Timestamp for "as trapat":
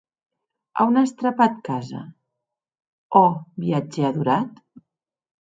1.01-1.59